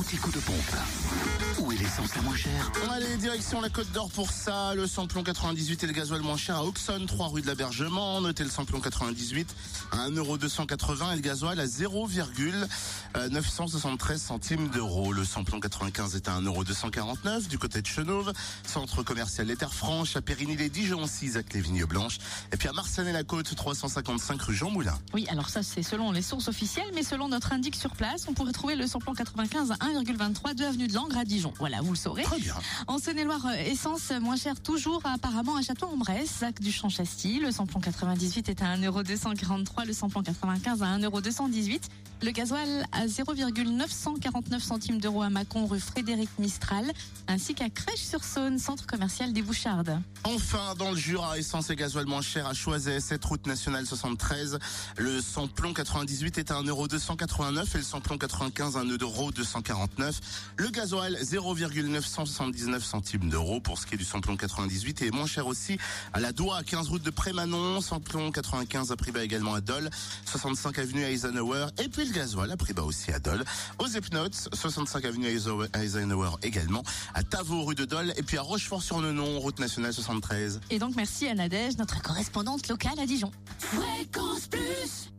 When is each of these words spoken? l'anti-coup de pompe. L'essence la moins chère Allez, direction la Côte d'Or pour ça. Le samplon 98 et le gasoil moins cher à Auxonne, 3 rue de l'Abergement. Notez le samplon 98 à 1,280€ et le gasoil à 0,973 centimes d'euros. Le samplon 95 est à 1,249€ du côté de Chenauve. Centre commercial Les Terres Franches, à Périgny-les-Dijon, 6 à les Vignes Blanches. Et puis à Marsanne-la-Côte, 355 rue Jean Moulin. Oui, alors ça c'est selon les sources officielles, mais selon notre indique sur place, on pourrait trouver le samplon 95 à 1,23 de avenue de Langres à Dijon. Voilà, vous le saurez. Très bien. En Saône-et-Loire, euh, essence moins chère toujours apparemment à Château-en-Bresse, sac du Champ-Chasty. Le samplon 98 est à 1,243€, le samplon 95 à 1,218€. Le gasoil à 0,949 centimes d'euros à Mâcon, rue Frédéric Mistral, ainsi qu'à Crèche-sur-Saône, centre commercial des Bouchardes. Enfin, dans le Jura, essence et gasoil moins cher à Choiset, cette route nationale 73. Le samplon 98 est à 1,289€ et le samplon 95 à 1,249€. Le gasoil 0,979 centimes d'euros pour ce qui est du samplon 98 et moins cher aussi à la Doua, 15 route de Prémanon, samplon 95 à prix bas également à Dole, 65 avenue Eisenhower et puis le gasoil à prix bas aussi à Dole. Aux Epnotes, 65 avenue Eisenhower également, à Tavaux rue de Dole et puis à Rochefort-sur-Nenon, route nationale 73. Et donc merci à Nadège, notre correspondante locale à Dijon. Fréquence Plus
l'anti-coup 0.00 0.30
de 0.30 0.40
pompe. 0.40 1.19
L'essence 1.90 2.14
la 2.14 2.22
moins 2.22 2.36
chère 2.36 2.70
Allez, 2.92 3.16
direction 3.16 3.60
la 3.60 3.68
Côte 3.68 3.90
d'Or 3.90 4.10
pour 4.10 4.30
ça. 4.30 4.76
Le 4.76 4.86
samplon 4.86 5.24
98 5.24 5.82
et 5.82 5.88
le 5.88 5.92
gasoil 5.92 6.20
moins 6.20 6.36
cher 6.36 6.54
à 6.56 6.64
Auxonne, 6.64 7.06
3 7.06 7.26
rue 7.28 7.42
de 7.42 7.48
l'Abergement. 7.48 8.20
Notez 8.20 8.44
le 8.44 8.50
samplon 8.50 8.78
98 8.80 9.52
à 9.90 10.08
1,280€ 10.08 11.12
et 11.12 11.16
le 11.16 11.20
gasoil 11.20 11.58
à 11.58 11.66
0,973 11.66 14.22
centimes 14.22 14.68
d'euros. 14.68 15.12
Le 15.12 15.24
samplon 15.24 15.58
95 15.58 16.14
est 16.14 16.28
à 16.28 16.40
1,249€ 16.40 17.48
du 17.48 17.58
côté 17.58 17.82
de 17.82 17.88
Chenauve. 17.88 18.32
Centre 18.64 19.02
commercial 19.02 19.48
Les 19.48 19.56
Terres 19.56 19.74
Franches, 19.74 20.14
à 20.14 20.22
Périgny-les-Dijon, 20.22 21.08
6 21.08 21.38
à 21.38 21.40
les 21.52 21.60
Vignes 21.60 21.86
Blanches. 21.86 22.18
Et 22.52 22.56
puis 22.56 22.68
à 22.68 22.72
Marsanne-la-Côte, 22.72 23.52
355 23.52 24.40
rue 24.42 24.54
Jean 24.54 24.70
Moulin. 24.70 24.96
Oui, 25.12 25.26
alors 25.28 25.48
ça 25.48 25.64
c'est 25.64 25.82
selon 25.82 26.12
les 26.12 26.22
sources 26.22 26.46
officielles, 26.46 26.92
mais 26.94 27.02
selon 27.02 27.28
notre 27.28 27.52
indique 27.52 27.74
sur 27.74 27.96
place, 27.96 28.26
on 28.28 28.34
pourrait 28.34 28.52
trouver 28.52 28.76
le 28.76 28.86
samplon 28.86 29.12
95 29.12 29.72
à 29.72 29.74
1,23 29.74 30.54
de 30.54 30.64
avenue 30.64 30.86
de 30.86 30.94
Langres 30.94 31.18
à 31.18 31.24
Dijon. 31.24 31.52
Voilà, 31.58 31.79
vous 31.82 31.92
le 31.92 31.96
saurez. 31.96 32.22
Très 32.22 32.38
bien. 32.38 32.54
En 32.86 32.98
Saône-et-Loire, 32.98 33.46
euh, 33.46 33.70
essence 33.70 34.12
moins 34.20 34.36
chère 34.36 34.60
toujours 34.60 35.02
apparemment 35.04 35.56
à 35.56 35.62
Château-en-Bresse, 35.62 36.30
sac 36.30 36.60
du 36.60 36.72
Champ-Chasty. 36.72 37.40
Le 37.40 37.50
samplon 37.50 37.80
98 37.80 38.48
est 38.48 38.62
à 38.62 38.76
1,243€, 38.76 39.86
le 39.86 39.92
samplon 39.92 40.22
95 40.22 40.82
à 40.82 40.98
1,218€. 40.98 41.80
Le 42.22 42.32
gasoil 42.32 42.86
à 42.92 43.06
0,949 43.06 44.62
centimes 44.62 45.00
d'euros 45.00 45.22
à 45.22 45.30
Mâcon, 45.30 45.66
rue 45.66 45.80
Frédéric 45.80 46.28
Mistral, 46.38 46.84
ainsi 47.28 47.54
qu'à 47.54 47.70
Crèche-sur-Saône, 47.70 48.58
centre 48.58 48.86
commercial 48.86 49.32
des 49.32 49.40
Bouchardes. 49.40 49.98
Enfin, 50.24 50.74
dans 50.78 50.90
le 50.90 50.98
Jura, 50.98 51.38
essence 51.38 51.70
et 51.70 51.76
gasoil 51.76 52.04
moins 52.04 52.20
cher 52.20 52.46
à 52.46 52.52
Choiset, 52.52 53.00
cette 53.00 53.24
route 53.24 53.46
nationale 53.46 53.86
73. 53.86 54.58
Le 54.98 55.22
samplon 55.22 55.72
98 55.72 56.36
est 56.36 56.50
à 56.50 56.56
1,289€ 56.56 57.74
et 57.74 57.78
le 57.78 57.84
samplon 57.84 58.18
95 58.18 58.76
à 58.76 58.84
1,249€. 58.84 60.20
Le 60.58 60.68
gasoil 60.68 61.16
0,979 61.22 62.84
centimes 62.84 63.30
d'euros 63.30 63.60
pour 63.60 63.78
ce 63.78 63.86
qui 63.86 63.94
est 63.94 63.98
du 63.98 64.04
samplon 64.04 64.36
98 64.36 65.00
et 65.00 65.10
moins 65.10 65.26
cher 65.26 65.46
aussi 65.46 65.78
à 66.12 66.20
la 66.20 66.32
Doua, 66.32 66.62
15 66.64 66.88
route 66.88 67.02
de 67.02 67.10
Prémanon, 67.10 67.80
samplon 67.80 68.30
95 68.30 68.92
à 68.92 68.96
prix 68.96 69.10
bas 69.10 69.24
également 69.24 69.54
à 69.54 69.62
Dole, 69.62 69.88
65 70.26 70.78
avenue 70.78 71.02
Eisenhower 71.02 71.68
et 71.82 71.88
puis 71.88 72.09
le 72.10 72.16
gasoil 72.16 72.50
à 72.50 72.56
prix 72.56 72.72
bas 72.72 72.82
aussi 72.82 73.12
à 73.12 73.18
Dole. 73.18 73.44
Aux 73.78 73.86
Epnotes, 73.86 74.48
65 74.52 75.04
avenue 75.04 75.26
Eisenhower 75.26 76.30
également, 76.42 76.82
à 77.14 77.22
Tavaux 77.22 77.64
rue 77.64 77.74
de 77.74 77.84
Dole 77.84 78.12
et 78.16 78.22
puis 78.22 78.38
à 78.38 78.42
Rochefort-sur-Nenon, 78.42 79.38
route 79.38 79.58
nationale 79.58 79.92
73. 79.92 80.60
Et 80.70 80.78
donc 80.78 80.94
merci 80.96 81.26
à 81.28 81.34
Nadège, 81.34 81.76
notre 81.78 82.02
correspondante 82.02 82.68
locale 82.68 82.98
à 82.98 83.06
Dijon. 83.06 83.30
Fréquence 83.58 84.48
Plus 84.48 85.10